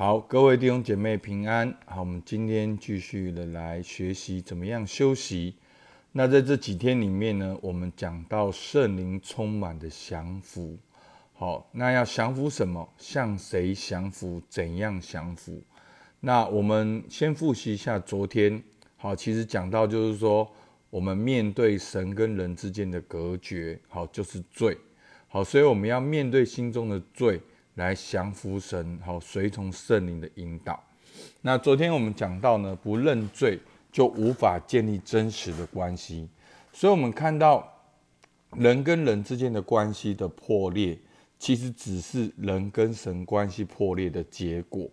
[0.00, 1.76] 好，各位弟兄姐妹平安。
[1.84, 5.54] 好，我们今天继续的来学习怎么样休息。
[6.12, 10.78] 那在这几天里面呢，我们讲到圣灵充满的降服。
[11.34, 12.90] 好，那要降服什么？
[12.96, 14.40] 向谁降服？
[14.48, 15.62] 怎样降服？
[16.20, 18.62] 那我们先复习一下昨天。
[18.96, 20.50] 好，其实讲到就是说，
[20.88, 24.78] 我们面对神跟人之间的隔绝，好，就是罪。
[25.28, 27.38] 好，所以我们要面对心中的罪。
[27.80, 30.78] 来降服神，好随从圣灵的引导。
[31.40, 33.58] 那昨天我们讲到呢，不认罪
[33.90, 36.28] 就无法建立真实的关系。
[36.72, 37.66] 所以，我们看到
[38.54, 40.96] 人跟人之间的关系的破裂，
[41.38, 44.86] 其实只是人跟神关系破裂的结果。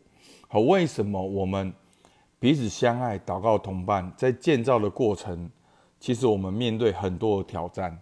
[0.47, 1.71] 好，为什么我们
[2.39, 5.49] 彼此相爱、祷告同伴，在建造的过程，
[5.99, 7.99] 其实我们面对很多的挑战。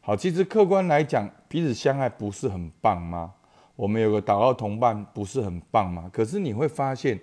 [0.00, 3.34] 好，其实客观来讲，彼此相爱不是很棒吗？
[3.78, 6.10] 我们有个祷告同伴，不是很棒吗？
[6.12, 7.16] 可是你会发现，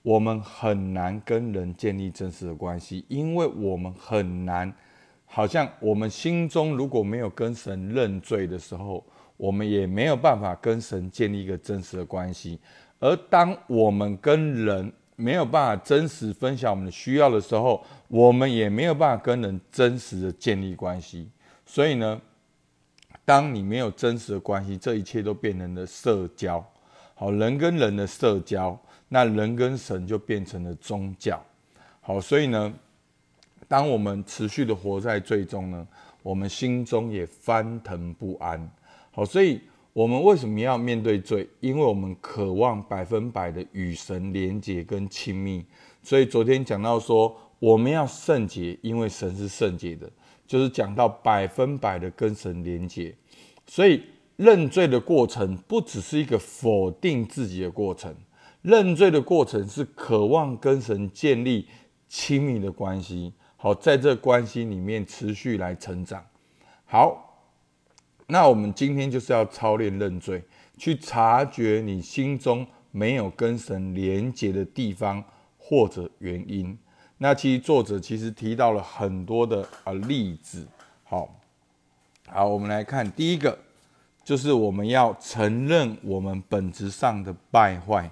[0.00, 4.72] 我们很难跟人建立真实的关系，因为我们很难，
[5.26, 9.04] 好像我们心中如果没有跟神认罪的时候，
[9.36, 12.58] 我们也没有办法跟神建立一个真实的关系。
[13.00, 21.28] 而当我们跟人没有办法真实分享我们的需要的时候，我们也没有办法跟人真实的建立关系。
[21.66, 22.18] 所以呢？
[23.28, 26.64] 当你没有真实的关系，这一切都变成了社交。
[27.14, 28.74] 好，人跟人的社交，
[29.10, 31.38] 那人跟神就变成了宗教。
[32.00, 32.72] 好，所以呢，
[33.68, 35.86] 当我们持续的活在最终呢，
[36.22, 38.66] 我们心中也翻腾不安。
[39.10, 39.60] 好，所以
[39.92, 41.46] 我们为什么要面对罪？
[41.60, 45.62] 因为我们渴望百分百的与神连结跟亲密。
[46.02, 50.10] 所以昨天讲到说，我们要圣洁，因为神是圣洁的。
[50.48, 53.14] 就是讲到百分百的跟神连接，
[53.66, 54.02] 所以
[54.36, 58.12] 认罪的过程不只是一个否定自己的过程，
[58.62, 61.68] 认罪的过程是渴望跟神建立
[62.08, 66.24] 亲密的关系，好在这关系里面持续来成长。
[66.86, 67.44] 好，
[68.28, 70.42] 那我们今天就是要操练认罪，
[70.78, 75.22] 去察觉你心中没有跟神连接的地方
[75.58, 76.78] 或者原因。
[77.18, 80.66] 那其实作者其实提到了很多的啊例子，
[81.02, 81.28] 好，
[82.28, 83.58] 好，我们来看第一个，
[84.24, 88.08] 就是我们要承认我们本质上的败坏，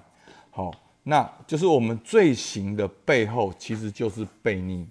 [0.51, 0.71] 好，
[1.03, 4.85] 那就是我们罪行的背后其实就是悖逆，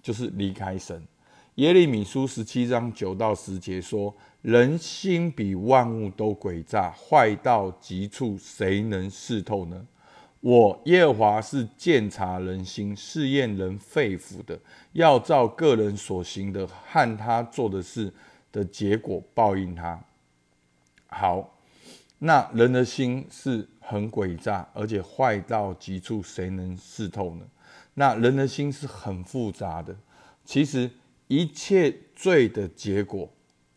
[0.00, 1.02] 就是离开神。
[1.56, 9.84] 耶利米书十七章九到十节说：人心比万物都诡诈，坏到极处，谁能视透呢？
[10.40, 14.56] 我耶和华是鉴察人心、试验人肺腑的，
[14.92, 18.12] 要照个人所行的和他做的事
[18.52, 20.00] 的结果报应他。
[21.08, 21.58] 好，
[22.20, 27.44] 那人的心是很诡诈，而且坏到极处，谁能试透呢？
[27.94, 29.96] 那人的心是很复杂的。
[30.44, 30.88] 其实
[31.26, 33.28] 一切罪的结果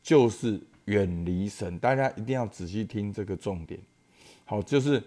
[0.03, 1.79] 就是远离神。
[1.79, 3.79] 大家一定要仔细听这个重点。
[4.45, 5.01] 好，就是。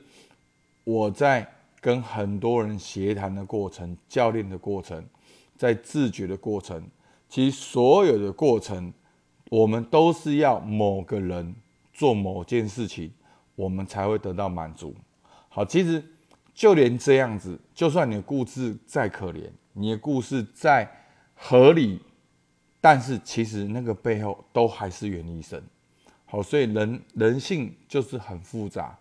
[0.84, 1.46] 我在
[1.80, 5.04] 跟很多人协谈的过程、教练的过程，
[5.56, 6.82] 在自觉的过程，
[7.28, 8.92] 其实所有的过程，
[9.50, 11.54] 我们都是要某个人
[11.92, 13.12] 做某件事情，
[13.54, 14.94] 我们才会得到满足。
[15.48, 16.02] 好，其实
[16.54, 20.90] 就连这样子，就算你的故事再可怜，你的故事再
[21.34, 22.00] 合理，
[22.80, 25.62] 但是其实那个背后都还是远离神。
[26.24, 28.98] 好，所以人人性就是很复杂。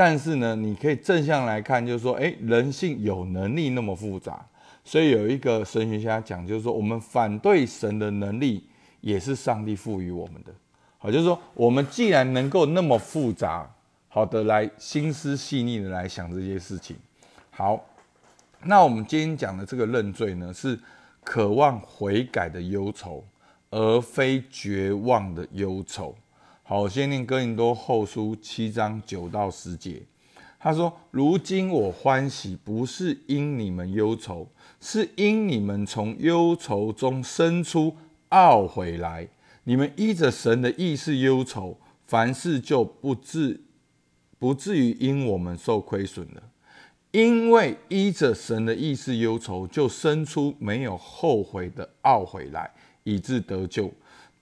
[0.00, 4.42] 但是呢，你可以正向来看，就是说，哎，人性有能力那么复杂，
[4.82, 8.64] 所以有一个神学家讲，就是说，我们反对神的能力
[9.02, 10.50] 也是上帝赋予我们的。
[10.96, 13.70] 好，就是说，我们既然能够那么复杂，
[14.08, 16.96] 好的来心思细腻的来想这些事情。
[17.50, 17.84] 好，
[18.64, 20.80] 那我们今天讲的这个认罪呢，是
[21.22, 23.22] 渴望悔改的忧愁，
[23.68, 26.16] 而非绝望的忧愁。
[26.70, 30.00] 好，先念哥林多后书七章九到十节。
[30.56, 34.46] 他说：“如今我欢喜，不是因你们忧愁，
[34.78, 37.96] 是因你们从忧愁中生出
[38.28, 39.26] 懊悔来。
[39.64, 43.60] 你们依着神的意思忧愁，凡事就不至
[44.38, 46.42] 不至于因我们受亏损了。
[47.10, 52.70] 因为依着神的意思忧愁，就生出没有后悔的懊悔来，
[53.02, 53.92] 以致得救。”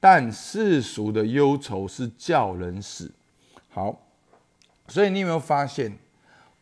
[0.01, 3.13] 但世俗的忧愁是叫人死。
[3.69, 4.01] 好，
[4.87, 5.99] 所以你有没有发现，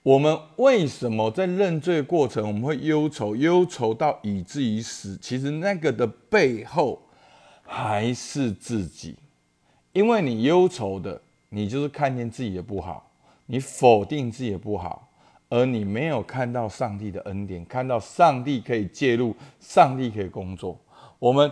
[0.02, 5.16] 我们为什么在认罪过程我们会忧愁，忧愁到以至于死？
[5.20, 7.02] 其实那个的背后
[7.62, 9.16] 还是自己，
[9.92, 13.10] 因为你忧愁的，你就是看见自己的不好，
[13.46, 15.08] 你否定自己的不好，
[15.48, 20.78] 而你没有看到上帝的恩典，看到上帝可以介入，上帝可以工作。
[21.18, 21.50] 我们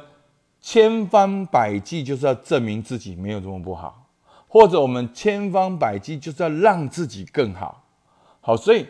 [0.67, 4.09] 千方百计就是要证明自己没有这么不好，
[4.49, 7.85] 或者我们千方百计就是要让自己更好。
[8.41, 8.87] 好，所以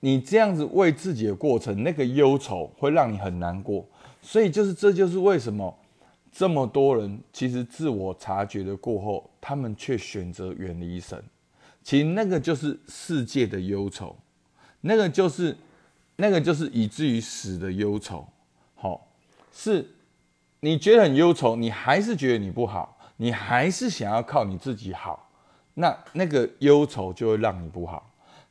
[0.00, 3.84] 你这样子为自己的过程，那个忧愁会让你很难过。
[4.22, 5.78] 所以就是这就是为什么
[6.32, 11.22] 这么多人其实自我察觉的过后，他们却选择远离神。
[11.82, 14.16] 其实那个就是世界的忧愁。
[14.80, 15.54] 那个就是，
[16.16, 18.26] 那个就是以至于死的忧愁，
[18.74, 19.06] 好，
[19.52, 19.86] 是
[20.60, 25.30] 你觉得很忧愁，你还是觉得你不好，你还是想要靠你自己好，
[25.74, 28.10] 那那个忧愁就会让你不好。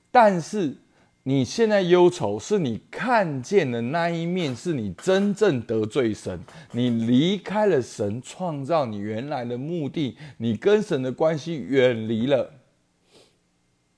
[0.10, 0.76] 但是
[1.24, 6.40] 你现在忧愁，是你看见的那一面，是你真正得罪神，
[6.72, 12.50] 你离开了神创造你原来的目的，你跟神的关系远离了，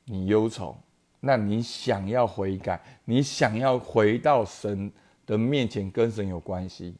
[0.06, 0.76] 你忧愁。
[1.22, 4.92] 那你想要悔改，你想要回到神
[5.26, 6.96] 的面前，跟神有关系。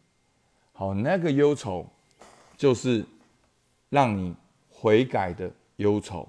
[0.80, 1.86] 好，那个忧愁
[2.56, 3.04] 就是
[3.90, 4.34] 让你
[4.70, 6.26] 悔改的忧愁。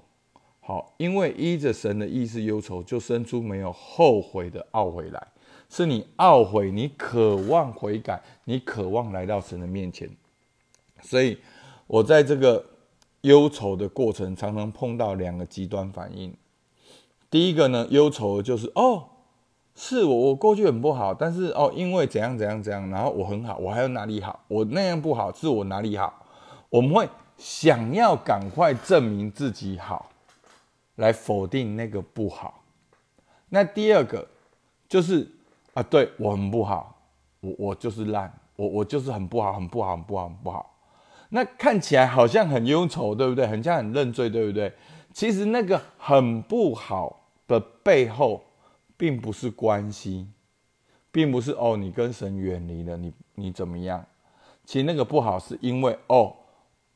[0.59, 5.27] 好，因为依着神的意思，忧愁就生出没有后悔的懊悔来，
[5.69, 10.09] 是你懊悔，你渴望悔改，你渴望来到神的面前。
[11.01, 11.37] 所以，
[11.87, 12.61] 我在这个
[13.21, 16.35] 忧愁的过程，常常碰到两个极端反应。
[17.29, 19.07] 第一个呢，忧愁就是哦，
[19.75, 24.39] 是我我过去很不好，但是哦，因为怎样怎样怎样，然后我很好，我还有哪里好？
[24.47, 26.25] 我那样不好，是我哪里好？
[26.69, 30.09] 我们会想要赶快证明自己好，
[30.95, 32.63] 来否定那个不好。
[33.49, 34.27] 那第二个
[34.87, 35.27] 就是
[35.73, 36.95] 啊，对我很不好，
[37.39, 40.77] 我我就是烂，我我就是很不好，很不好，很不好，很不好。
[41.29, 43.47] 那看起来好像很忧愁，对不对？
[43.47, 44.73] 很像很认罪，对不对？
[45.13, 47.17] 其实那个很不好。
[47.47, 48.41] 的背后，
[49.01, 50.27] 并不是关系，
[51.11, 54.05] 并不是哦，你跟神远离了，你你怎么样？
[54.63, 56.31] 其实那个不好，是因为哦，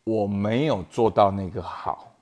[0.03, 2.15] 我没有做到那个好，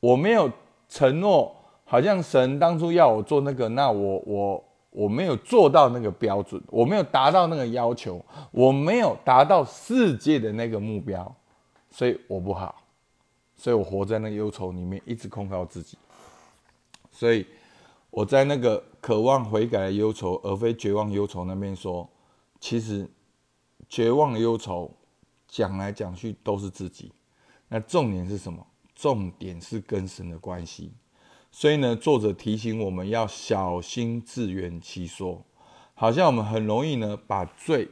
[0.00, 0.50] 我没有
[0.88, 1.54] 承诺，
[1.84, 8.20] 好像神当初要我做那个，那我我我没有做到那个标准，我没有达到那个要求，
[8.50, 11.32] 我没有达到世界的那个目标，
[11.92, 12.74] 所以我不好，
[13.54, 15.96] 所以我活在那忧愁里面，一直控告自己，
[17.12, 17.46] 所以。
[18.14, 22.08] 我在那个渴望悔改的忧愁，而非绝望忧愁那边说，
[22.60, 23.10] 其实
[23.88, 24.96] 绝望忧愁
[25.48, 27.10] 讲来讲去都是自己。
[27.66, 28.64] 那重点是什么？
[28.94, 30.92] 重点是跟神的关系。
[31.50, 35.44] 所以呢，作者提醒我们要小心自圆其说，
[35.94, 37.88] 好像我们很容易呢把罪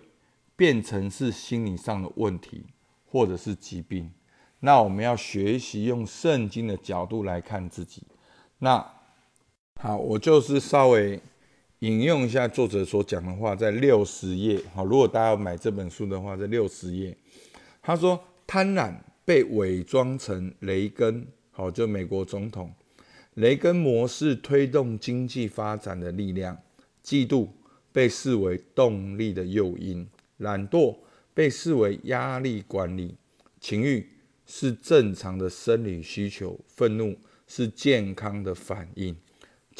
[0.54, 2.66] 变成是心理上的问题，
[3.04, 4.12] 或者是疾病。
[4.60, 8.04] 那我们要学习用圣经的角度来看自己。
[8.60, 9.00] 那。
[9.82, 11.18] 好，我就是稍微
[11.78, 14.60] 引用一下作者所讲的话，在六十页。
[14.74, 17.16] 好，如果大家要买这本书的话，在六十页，
[17.80, 18.94] 他说：贪婪
[19.24, 22.70] 被伪装成雷根，好，就美国总统
[23.36, 26.54] 雷根模式推动经济发展的力量；
[27.02, 27.48] 嫉妒
[27.90, 30.04] 被视为动力的诱因；
[30.36, 30.94] 懒惰
[31.32, 33.14] 被视为压力管理；
[33.58, 34.06] 情欲
[34.44, 37.16] 是正常的生理需求；愤怒
[37.46, 39.16] 是健康的反应。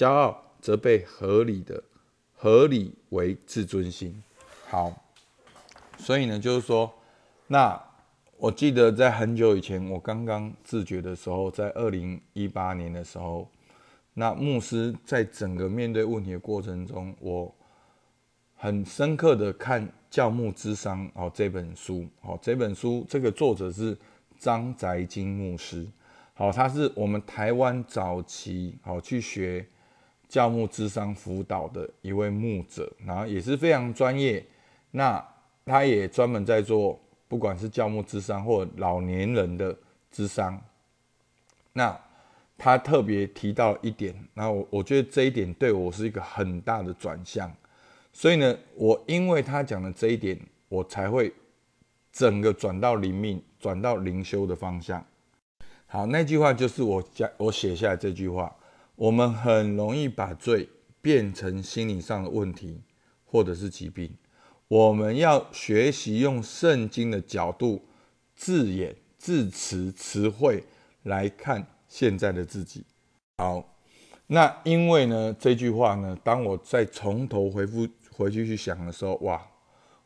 [0.01, 1.83] 骄傲则被合理的
[2.35, 4.23] 合理为自尊心。
[4.67, 4.91] 好，
[5.99, 6.91] 所以呢，就是说，
[7.49, 7.79] 那
[8.39, 13.47] 我记得在很久以前，我刚刚自觉的时候，在二零一八年的时候，
[14.15, 17.55] 那牧师在整个面对问题的过程中，我
[18.57, 22.07] 很深刻的看《教牧之商》哦这本书。
[22.23, 23.95] 哦，这本书这个作者是
[24.39, 25.87] 张宅金牧师。
[26.33, 29.67] 好，他是我们台湾早期好去学。
[30.31, 34.47] 教牧智商辅导的一位牧者，然后也是非常专业。
[34.93, 35.23] 那
[35.67, 39.77] 他也专门在做，不管是教牧智商或老年人的
[40.13, 40.59] 智商。
[41.73, 42.01] 那
[42.57, 47.53] 他特别提到一点，然后我我觉得这一点对我是一个很大的转向。
[48.13, 51.33] 所以呢，我因为他讲的这一点，我才会
[52.13, 55.05] 整个转到灵命，转到灵修的方向。
[55.87, 58.55] 好，那句话就是我讲，我写下来这句话。
[59.01, 60.69] 我们很容易把罪
[61.01, 62.83] 变成心理上的问题，
[63.25, 64.15] 或者是疾病。
[64.69, 67.81] 我们要学习用圣经的角度、
[68.37, 70.63] 字眼、字词、词汇
[71.05, 72.85] 来看现在的自己。
[73.39, 73.75] 好，
[74.27, 79.43] 那因为呢这句话呢，当我再从头回复回去去想的时候，哇，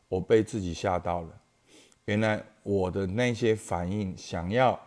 [0.07, 1.41] 我被自己吓到了。
[2.05, 4.79] 原来我的那些反应，想要。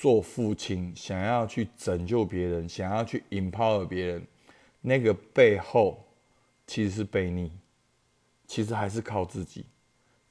[0.00, 4.26] 做父亲，想要去拯救别人，想要去 empower 别人，
[4.80, 6.02] 那个背后
[6.66, 7.52] 其实是背逆，
[8.46, 9.66] 其实还是靠自己。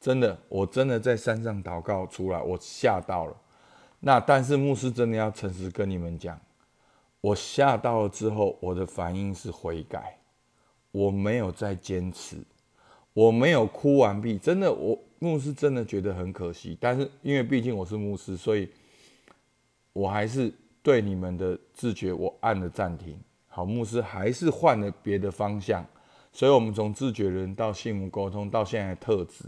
[0.01, 3.38] 真的，我真的在山上祷告出来，我吓到了。
[3.99, 6.41] 那但是牧师真的要诚实跟你们讲，
[7.21, 10.17] 我吓到了之后，我的反应是悔改，
[10.91, 12.38] 我没有再坚持，
[13.13, 14.35] 我没有哭完毕。
[14.39, 16.75] 真的，我牧师真的觉得很可惜。
[16.81, 18.67] 但是因为毕竟我是牧师，所以
[19.93, 23.19] 我还是对你们的自觉，我按了暂停。
[23.48, 25.86] 好，牧师还是换了别的方向。
[26.31, 29.46] 所以，我们从自觉人到信母沟通，到现在特质。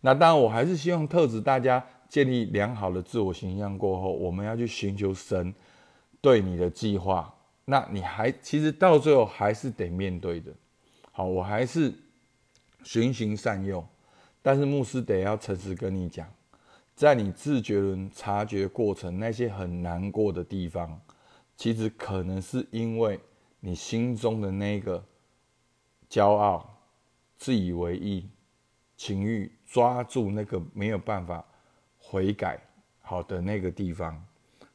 [0.00, 1.84] 那当然，我还是希望特质大家。
[2.08, 5.52] 建立良好的自我形象过后，我们要去寻求神
[6.20, 7.34] 对你的计划。
[7.64, 10.52] 那你还其实到最后还是得面对的。
[11.10, 11.92] 好，我还是
[12.84, 13.84] 循循善诱，
[14.40, 16.28] 但是牧师得要诚实跟你讲，
[16.96, 21.00] 在你自觉轮察觉过程那些很难过的地方，
[21.56, 23.20] 其实可能是因为
[23.60, 25.04] 你心中的那个
[26.10, 26.78] 骄傲、
[27.36, 28.28] 自以为意、
[28.96, 31.44] 情欲抓住那个没有办法。
[32.08, 32.56] 悔改
[33.00, 34.24] 好的那个地方，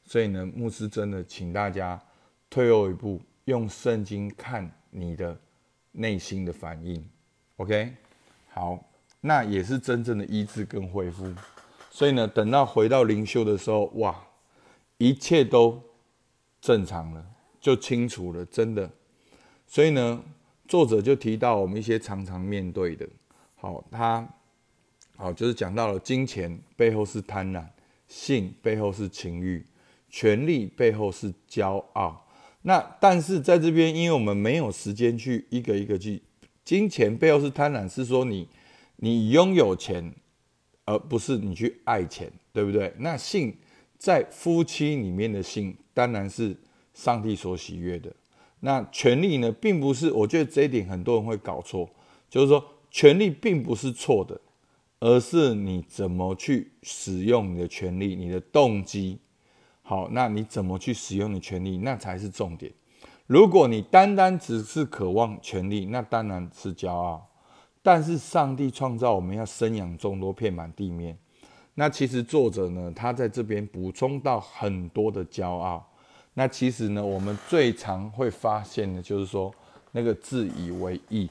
[0.04, 1.98] 所以呢，牧师真的请大家
[2.50, 5.40] 退后一步，用圣经看你的
[5.94, 7.02] 内心的反应。
[7.56, 7.96] OK，
[8.50, 8.78] 好，
[9.22, 11.34] 那也是真正的医治跟恢复。
[11.92, 14.26] 所以呢，等到回到灵修的时候，哇，
[14.98, 15.80] 一切都
[16.60, 17.24] 正常了，
[17.60, 18.90] 就清楚了，真的。
[19.68, 20.24] 所以呢，
[20.68, 23.08] 作者就提到我们一些常常面对的，
[23.56, 24.28] 好，他。
[25.18, 27.64] 好，就是讲到了金钱背后是贪婪，
[28.08, 29.64] 性背后是情欲，
[30.10, 32.26] 权力背后是骄傲。
[32.64, 36.24] 那但是在这边，因为我们没有时间去一个一个去，
[36.66, 38.48] 金钱背后是贪婪，是说你
[38.96, 40.12] 你拥有钱，
[40.86, 42.94] 而不是你去爱钱，对不对？
[42.98, 43.56] 那性
[43.98, 46.56] 在夫妻里面的性，当然是
[46.94, 48.12] 上帝所喜悦的。
[48.60, 51.90] 那权力呢，并不是，我觉得这一点很多人会搞错，
[52.30, 54.40] 就是说权力并不是错的。
[55.04, 59.18] 而是你怎么去使用你的权利，你的动机
[59.82, 62.72] 好，那你怎么去使用你权利，那才是重点。
[63.26, 67.28] 如果你单单只是渴望权利，那当然是骄傲。
[67.84, 71.18] 但是上帝创造我们要生养众多，遍满地面。
[71.74, 75.88] 那其实作者呢，他在这边补充到很多的骄傲。
[76.34, 79.54] 那其实呢，我们最常会发现的，就是说
[79.92, 81.30] 那个自以为意。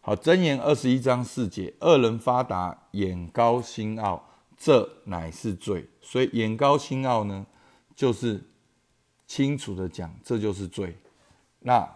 [0.00, 4.22] 好，箴言二十一章四节：恶人发达，眼高心傲，
[4.56, 5.86] 这乃是罪。
[6.00, 7.44] 所以眼高心傲呢，
[7.94, 8.42] 就是
[9.26, 10.96] 清楚的讲，这就是罪。
[11.60, 11.86] 那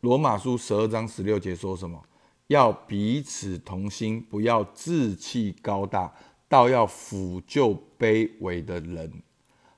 [0.00, 2.02] 罗马书十二章十六节说什么？
[2.46, 6.12] 要彼此同心，不要志气高大，
[6.48, 9.22] 倒要抚救卑微的人。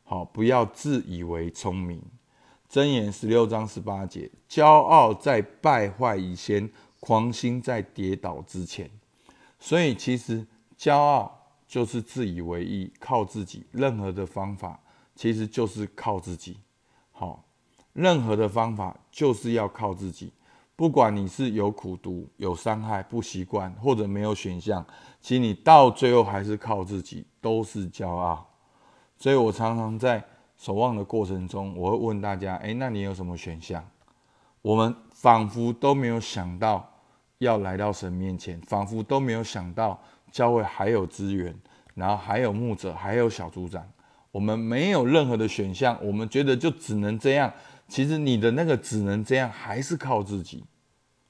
[0.05, 2.03] 好，不要自以为聪明。
[2.71, 6.71] 箴言十六章十八节：骄傲在败坏以先。
[7.01, 8.91] 狂心在跌倒之前，
[9.61, 10.45] 所以其实
[10.77, 13.65] 骄傲就是自以为意，靠自己。
[13.71, 14.81] 任何的方法
[15.15, 16.57] 其实就是靠自己。
[17.13, 17.45] 好，
[17.93, 20.33] 任何的方法就是要靠自己。
[20.79, 24.87] 不管你是有苦读、有伤害、不习惯，或者没有选项，
[25.21, 28.49] 其实你到最后还是靠自己，都是骄傲。
[29.17, 30.23] 所以我常常在
[30.57, 33.85] 守望的过程中，我会问大家：哎，那你有什么选项？
[34.63, 36.89] 我们仿佛都没有想到
[37.39, 41.53] 要来到神面前，仿佛都没有想到教会还有资源，
[41.95, 43.85] 然后还有牧者，还有小组长。
[44.31, 47.53] 我们没有任何的选项，我们觉得就只能这样。
[47.89, 50.65] 其实你的那个只能这样，还是靠自己。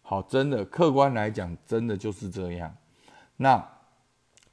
[0.03, 2.75] 好，真的，客观来讲，真的就是这样。
[3.37, 3.65] 那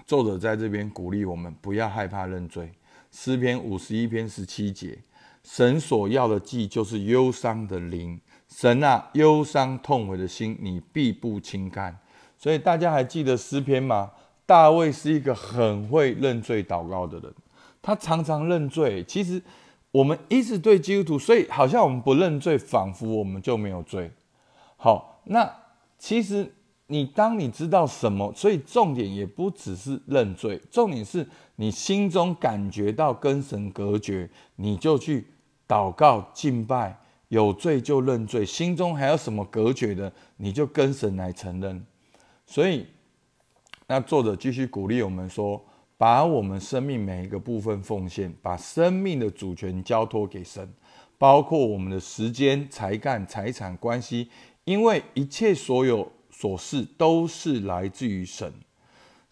[0.05, 2.71] 作者在这边鼓励我们，不要害怕认罪。
[3.11, 4.99] 诗篇五十一篇十七节，
[5.43, 8.19] 神所要的祭就是忧伤的灵。
[8.49, 11.97] 神啊，忧伤痛悔的心，你必不轻看。
[12.37, 14.11] 所以大家还记得诗篇吗？
[14.45, 17.33] 大卫是一个很会认罪祷告的人，
[17.81, 19.03] 他常常认罪。
[19.05, 19.41] 其实
[19.95, 24.11] 我们一直对基督徒，所以好像我们不认罪，仿佛我们就没有罪。
[24.75, 25.49] 好，那
[25.97, 26.53] 其实
[26.87, 31.25] 你当你知道什么，所以重点也不只是认罪，重点是
[31.55, 35.27] 你心中感觉到跟神隔绝，你就去
[35.65, 36.99] 祷告敬拜。
[37.29, 41.83] 有罪就认罪，心中还有什么隔绝的，你就跟神来承认。
[42.45, 42.85] 所以，
[43.87, 45.65] 那作者继续鼓励我们说：，
[45.97, 50.73] 把我们生命每一个部分奉献，把生命的主权交托给神，
[51.17, 54.29] 包括我们的时间、才干、财产、关系，
[54.65, 58.51] 因为一切所有所事都是来自于神。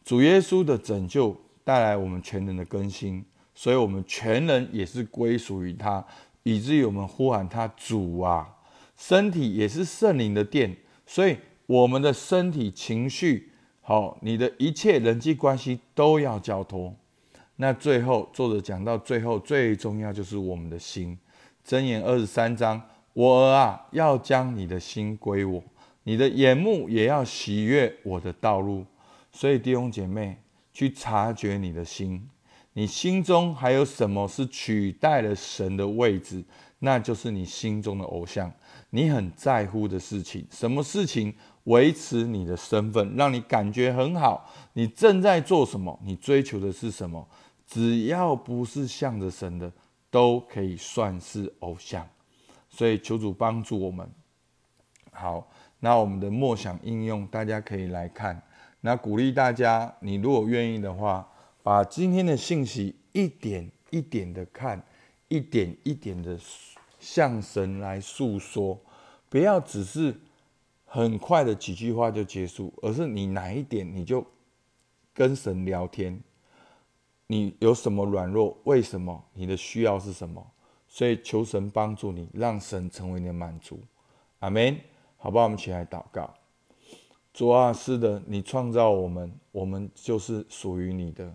[0.06, 6.06] 主耶稣的拯救带来我们全人的更新，所以我们全人也是归属于他。
[6.44, 8.46] 以至于我们呼喊他主啊，
[8.98, 13.53] 身体也是圣灵的殿，所以我们的身体、情绪，
[13.86, 16.96] 好，你的一切人际关系都要交托。
[17.58, 21.20] 那最后，作者讲到最后最重要就是我们的心。
[21.68, 25.62] 箴言二十三章，我儿啊，要将你的心归我，
[26.04, 28.86] 你的眼目也要喜悦我的道路。
[29.34, 30.38] 所以弟兄姐妹，
[30.72, 32.30] 去察觉你的心，
[32.72, 36.42] 你心中还有什么是取代了神的位置？
[36.80, 38.50] 那就是你心中的偶像，
[38.92, 41.34] 你很在乎的事情，什么事情
[41.66, 44.50] 维持你的身份，让你感觉很好？
[44.74, 46.00] 你正在做什么？
[46.04, 47.28] 你追求的是什么？
[47.68, 49.72] 只要不是向着神的，
[50.10, 52.08] 都可以算是偶像。
[52.70, 54.10] 所以求主帮助我们。
[55.12, 55.48] 好，
[55.80, 58.42] 那我们的默想应用，大家可以来看。
[58.82, 61.28] 那鼓励大家，你如果愿意的话，
[61.62, 64.84] 把今天的信息一点一点的看，
[65.28, 66.38] 一点一点的。
[67.00, 68.80] 向神来诉说，
[69.28, 70.16] 不要只是
[70.96, 74.24] 很快的几句话就结束，而是你哪一点你就
[75.12, 76.22] 跟神聊天，
[77.26, 78.56] 你有什么软弱？
[78.66, 79.24] 为什么？
[79.34, 80.46] 你的需要是什么？
[80.88, 83.80] 所以求神帮助你，让神成为你的满足。
[84.38, 84.80] 阿门。
[85.18, 86.32] 好吧，我们起来祷告。
[87.34, 91.34] 主啊，是的，你创造我们，我们就是属于你的。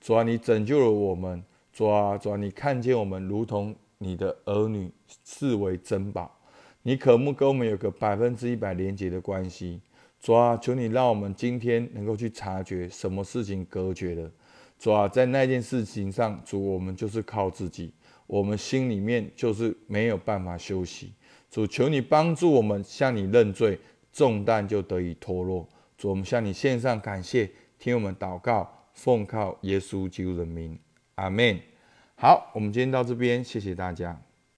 [0.00, 1.44] 主啊，你拯救了我们。
[1.72, 3.72] 主啊，主啊，你看见我们如同。
[3.98, 4.92] 你的儿女
[5.24, 6.35] 视为珍宝，
[6.86, 9.80] 你渴慕跟我们有个百分之一百连接的关系。
[10.20, 14.30] 主啊，求你让我们今天能够去察觉什么事情隔绝了。
[14.78, 17.92] 主啊，在那件事情上，主我们就是靠自己，
[18.28, 21.12] 我们心里面就是没有办法休息。
[21.50, 23.76] 主，求你帮助我们向你认罪，
[24.12, 25.68] 重担就得以脱落。
[25.98, 27.50] 主，我们向你献上感谢，
[27.80, 30.78] 听我们祷告，奉靠耶稣基督的名，
[31.16, 31.58] 阿门。
[32.14, 34.25] 好，我们今天到这边，谢谢大家。